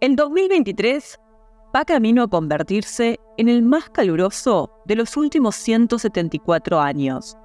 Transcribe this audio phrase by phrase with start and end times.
[0.00, 1.18] El 2023
[1.74, 7.36] va camino a convertirse en el más caluroso de los últimos 174 años.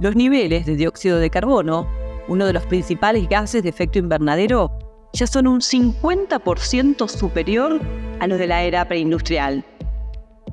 [0.00, 1.86] Los niveles de dióxido de carbono,
[2.28, 4.70] uno de los principales gases de efecto invernadero,
[5.12, 7.78] ya son un 50% superior
[8.20, 9.62] a los de la era preindustrial.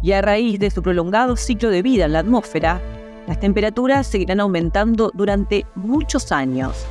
[0.04, 2.82] Y a raíz de su prolongado ciclo de vida en la atmósfera,
[3.28, 6.86] las temperaturas seguirán aumentando durante muchos años.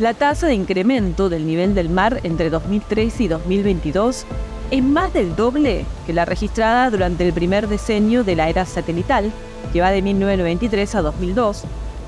[0.00, 4.24] La tasa de incremento del nivel del mar entre 2013 y 2022
[4.70, 9.30] es más del doble que la registrada durante el primer decenio de la era satelital,
[9.74, 11.64] que va de 1993 a 2002,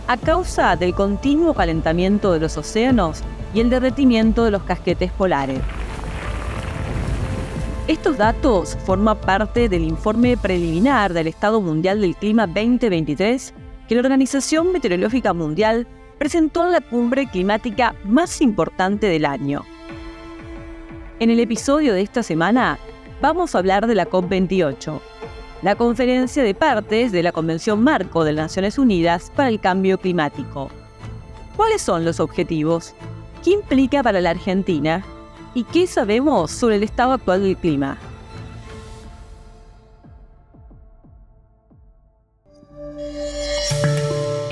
[0.07, 3.21] a causa del continuo calentamiento de los océanos
[3.53, 5.61] y el derretimiento de los casquetes polares.
[7.89, 13.53] Estos datos forman parte del informe preliminar del Estado Mundial del Clima 2023
[13.87, 15.87] que la Organización Meteorológica Mundial
[16.23, 19.65] presentó la cumbre climática más importante del año.
[21.19, 22.79] En el episodio de esta semana
[23.21, 25.01] vamos a hablar de la COP28,
[25.63, 29.99] la conferencia de partes de la Convención Marco de las Naciones Unidas para el Cambio
[29.99, 30.71] Climático.
[31.57, 32.95] ¿Cuáles son los objetivos?
[33.43, 35.05] ¿Qué implica para la Argentina?
[35.55, 37.99] ¿Y qué sabemos sobre el estado actual del clima?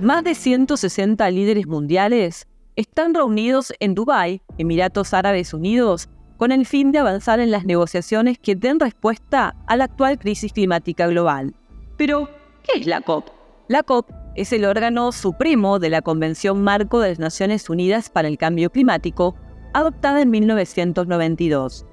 [0.00, 2.46] Más de 160 líderes mundiales
[2.76, 8.38] están reunidos en Dubái, Emiratos Árabes Unidos, con el fin de avanzar en las negociaciones
[8.38, 11.52] que den respuesta a la actual crisis climática global.
[11.96, 12.30] Pero,
[12.62, 13.26] ¿qué es la COP?
[13.66, 18.28] La COP es el órgano supremo de la Convención Marco de las Naciones Unidas para
[18.28, 19.34] el Cambio Climático,
[19.74, 21.84] adoptada en 1992.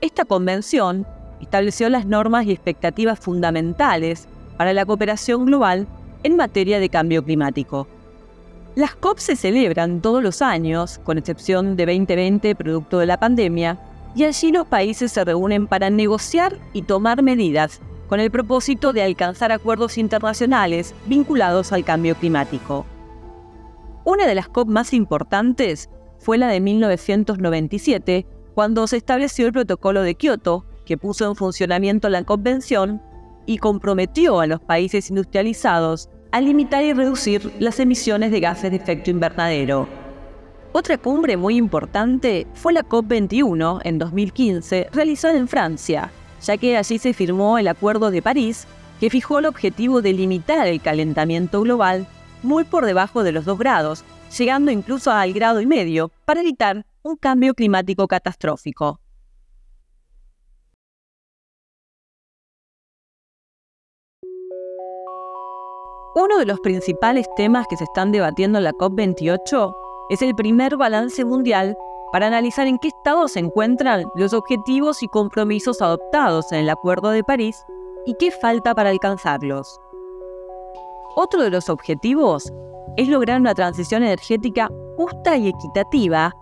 [0.00, 1.06] Esta convención
[1.40, 4.26] estableció las normas y expectativas fundamentales
[4.56, 5.86] para la cooperación global
[6.22, 7.86] en materia de cambio climático.
[8.74, 13.78] Las COP se celebran todos los años, con excepción de 2020 producto de la pandemia,
[14.14, 19.02] y allí los países se reúnen para negociar y tomar medidas con el propósito de
[19.02, 22.84] alcanzar acuerdos internacionales vinculados al cambio climático.
[24.04, 30.02] Una de las COP más importantes fue la de 1997, cuando se estableció el protocolo
[30.02, 33.00] de Kioto, que puso en funcionamiento la convención
[33.46, 38.76] y comprometió a los países industrializados a limitar y reducir las emisiones de gases de
[38.76, 39.88] efecto invernadero.
[40.72, 46.12] Otra cumbre muy importante fue la COP21 en 2015, realizada en Francia,
[46.42, 48.68] ya que allí se firmó el Acuerdo de París,
[49.00, 52.06] que fijó el objetivo de limitar el calentamiento global
[52.42, 54.04] muy por debajo de los 2 grados,
[54.38, 59.00] llegando incluso al grado y medio, para evitar un cambio climático catastrófico.
[66.14, 69.72] Uno de los principales temas que se están debatiendo en la COP28
[70.08, 71.76] es el primer balance mundial
[72.10, 77.10] para analizar en qué estado se encuentran los objetivos y compromisos adoptados en el Acuerdo
[77.10, 77.64] de París
[78.06, 79.80] y qué falta para alcanzarlos.
[81.14, 82.52] Otro de los objetivos
[82.96, 86.32] es lograr una transición energética justa y equitativa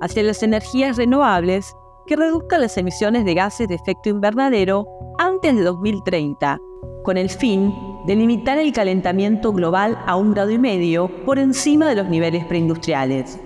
[0.00, 1.74] hacia las energías renovables
[2.06, 4.86] que reduzca las emisiones de gases de efecto invernadero
[5.18, 6.58] antes de 2030,
[7.04, 7.74] con el fin
[8.06, 12.44] de limitar el calentamiento global a un grado y medio por encima de los niveles
[12.44, 13.40] preindustriales.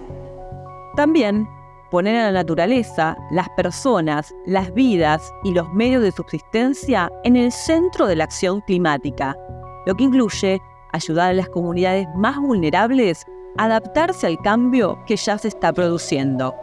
[0.97, 1.48] También
[1.91, 7.50] poner a la naturaleza, las personas, las vidas y los medios de subsistencia en el
[7.50, 9.37] centro de la acción climática,
[9.87, 10.60] lo que incluye
[10.92, 13.25] ayudar a las comunidades más vulnerables
[13.59, 16.54] a adaptarse al cambio que ya se está produciendo.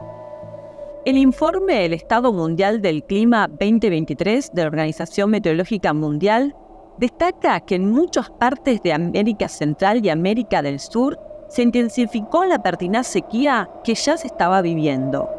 [1.07, 6.53] El informe del Estado Mundial del Clima 2023 de la Organización Meteorológica Mundial
[6.97, 11.17] destaca que en muchas partes de América Central y América del Sur
[11.47, 15.29] se intensificó la pertinaz sequía que ya se estaba viviendo.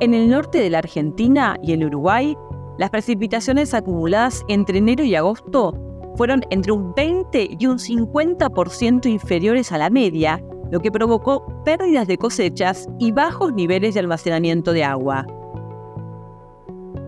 [0.00, 2.36] En el norte de la Argentina y el Uruguay,
[2.78, 5.78] las precipitaciones acumuladas entre enero y agosto
[6.16, 12.06] fueron entre un 20 y un 50% inferiores a la media, lo que provocó pérdidas
[12.06, 15.26] de cosechas y bajos niveles de almacenamiento de agua.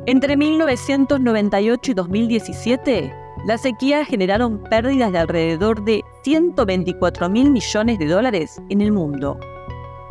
[0.07, 3.15] Entre 1998 y 2017,
[3.47, 9.39] las sequías generaron pérdidas de alrededor de 124 mil millones de dólares en el mundo.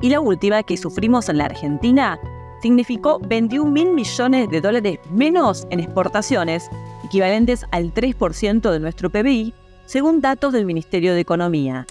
[0.01, 2.19] Y la última que sufrimos en la Argentina
[2.61, 6.69] significó 21 mil millones de dólares menos en exportaciones,
[7.03, 9.53] equivalentes al 3% de nuestro PBI,
[9.85, 11.85] según datos del Ministerio de Economía.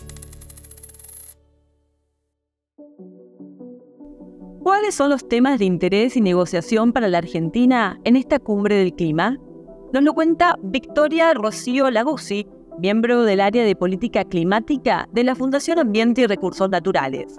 [4.67, 8.95] ¿Cuáles son los temas de interés y negociación para la Argentina en esta cumbre del
[8.95, 9.39] clima?
[9.93, 12.49] Nos lo cuenta Victoria Rocío Laguzzi,
[12.81, 17.37] miembro del área de política climática de la Fundación Ambiente y Recursos Naturales.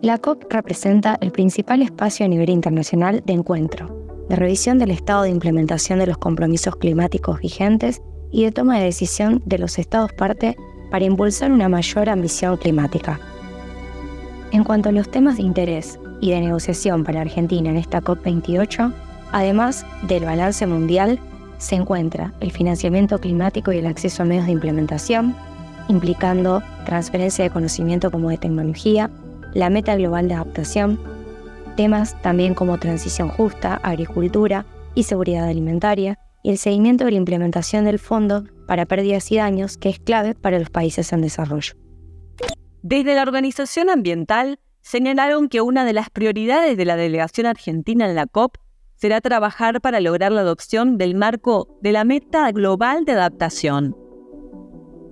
[0.00, 3.88] La COP representa el principal espacio a nivel internacional de encuentro,
[4.28, 8.00] de revisión del estado de implementación de los compromisos climáticos vigentes
[8.30, 10.56] y de toma de decisión de los estados parte
[10.88, 13.18] para impulsar una mayor ambición climática.
[14.52, 18.92] En cuanto a los temas de interés y de negociación para Argentina en esta COP28,
[19.30, 21.20] además del balance mundial,
[21.58, 25.36] se encuentra el financiamiento climático y el acceso a medios de implementación,
[25.88, 29.08] implicando transferencia de conocimiento como de tecnología,
[29.54, 30.98] la meta global de adaptación,
[31.76, 37.84] temas también como transición justa, agricultura y seguridad alimentaria, y el seguimiento de la implementación
[37.84, 41.74] del Fondo para Pérdidas y Daños, que es clave para los países en desarrollo.
[42.82, 48.14] Desde la organización ambiental señalaron que una de las prioridades de la delegación argentina en
[48.14, 48.56] la COP
[48.94, 53.96] será trabajar para lograr la adopción del marco de la meta global de adaptación.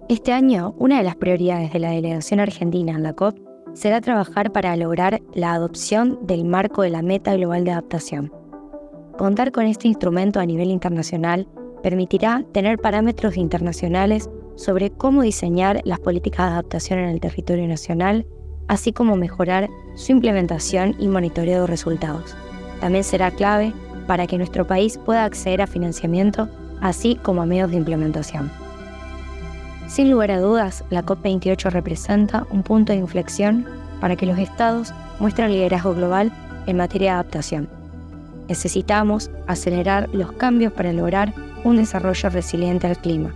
[0.08, 3.38] Este año, una de las prioridades de la delegación argentina en la COP
[3.74, 8.32] será trabajar para lograr la adopción del marco de la Meta Global de Adaptación.
[9.18, 11.46] Contar con este instrumento a nivel internacional
[11.82, 18.26] permitirá tener parámetros internacionales sobre cómo diseñar las políticas de adaptación en el territorio nacional,
[18.66, 22.36] así como mejorar su implementación y monitoreo de resultados.
[22.80, 23.72] También será clave
[24.06, 26.48] para que nuestro país pueda acceder a financiamiento,
[26.80, 28.50] así como a medios de implementación.
[29.86, 33.66] Sin lugar a dudas, la COP28 representa un punto de inflexión
[34.00, 36.32] para que los estados muestren liderazgo global
[36.66, 37.68] en materia de adaptación.
[38.48, 41.32] Necesitamos acelerar los cambios para lograr
[41.64, 43.34] un desarrollo resiliente al clima.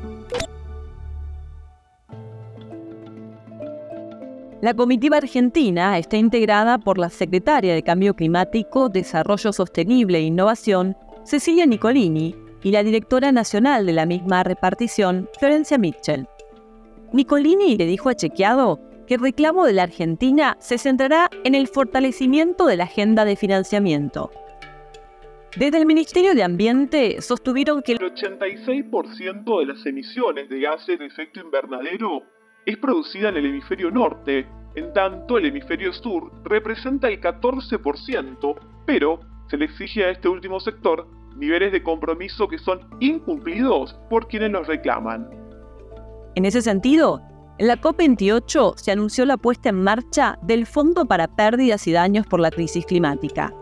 [4.60, 10.96] La comitiva argentina está integrada por la secretaria de Cambio Climático, Desarrollo Sostenible e Innovación,
[11.24, 16.28] Cecilia Nicolini, y la directora nacional de la misma repartición, Florencia Mitchell.
[17.12, 21.66] Nicolini le dijo a Chequeado que el reclamo de la Argentina se centrará en el
[21.66, 24.30] fortalecimiento de la agenda de financiamiento.
[25.56, 31.04] Desde el Ministerio de Ambiente sostuvieron que el 86% de las emisiones de gases de
[31.04, 32.22] efecto invernadero
[32.64, 34.46] es producida en el hemisferio norte,
[34.76, 38.56] en tanto el hemisferio sur representa el 14%,
[38.86, 39.20] pero
[39.50, 41.06] se le exige a este último sector
[41.36, 45.28] niveles de compromiso que son incumplidos por quienes los reclaman.
[46.34, 47.20] En ese sentido,
[47.58, 52.26] en la COP28 se anunció la puesta en marcha del Fondo para Pérdidas y Daños
[52.26, 53.52] por la Crisis Climática.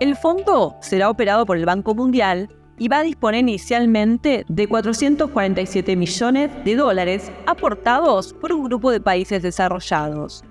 [0.00, 2.48] El fondo será operado por el Banco Mundial
[2.78, 9.00] y va a disponer inicialmente de 447 millones de dólares aportados por un grupo de
[9.00, 10.44] países desarrollados.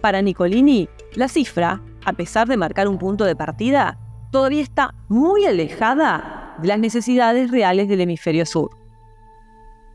[0.00, 3.98] Para Nicolini, la cifra, a pesar de marcar un punto de partida,
[4.30, 8.70] todavía está muy alejada de las necesidades reales del hemisferio sur.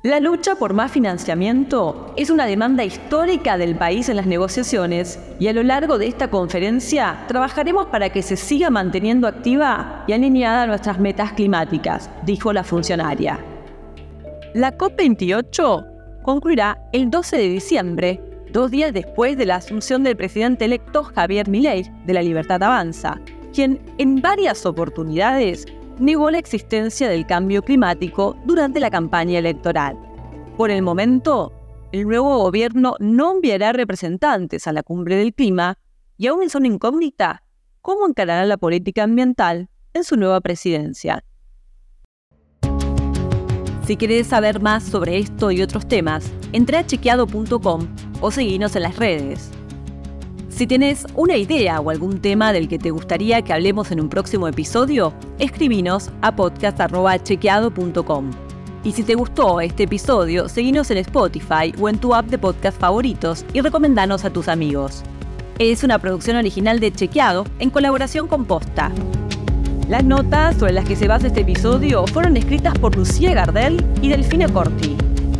[0.07, 5.49] La lucha por más financiamiento es una demanda histórica del país en las negociaciones y
[5.49, 10.63] a lo largo de esta conferencia trabajaremos para que se siga manteniendo activa y alineada
[10.63, 13.37] a nuestras metas climáticas, dijo la funcionaria.
[14.53, 18.21] La COP28 concluirá el 12 de diciembre,
[18.53, 23.19] dos días después de la asunción del presidente electo Javier Milei de la Libertad Avanza,
[23.53, 25.65] quien en varias oportunidades
[25.99, 29.97] negó la existencia del cambio climático durante la campaña electoral.
[30.57, 31.53] Por el momento,
[31.91, 35.77] el nuevo gobierno no enviará representantes a la cumbre del clima
[36.17, 37.43] y aún son incógnita
[37.81, 41.23] cómo encarará la política ambiental en su nueva presidencia.
[43.85, 47.87] Si querés saber más sobre esto y otros temas, entra a chequeado.com
[48.19, 49.51] o seguinos en las redes.
[50.57, 54.09] Si tienes una idea o algún tema del que te gustaría que hablemos en un
[54.09, 58.31] próximo episodio, escribinos a podcast.chequeado.com.
[58.83, 62.79] Y si te gustó este episodio, seguinos en Spotify o en tu app de podcast
[62.79, 65.03] favoritos y recomendanos a tus amigos.
[65.59, 68.91] Es una producción original de Chequeado en colaboración con Posta.
[69.87, 74.09] Las notas sobre las que se basa este episodio fueron escritas por Lucía Gardel y
[74.09, 74.97] Delfina Corti.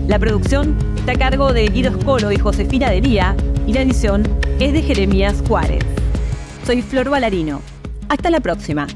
[0.08, 4.74] La producción está a cargo de Guido Escolo y Josefina Dería y la edición es
[4.74, 5.84] de Jeremías Juárez.
[6.66, 7.62] Soy Flor Valarino.
[8.10, 8.88] Hasta la próxima.